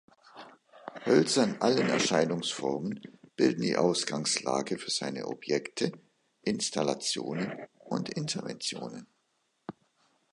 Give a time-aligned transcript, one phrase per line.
[1.05, 3.01] Hölzer in allen Erscheinungsformen
[3.35, 5.91] bilden die Ausgangslage für seine Objekte,
[6.41, 9.05] Installationen und Interventionen.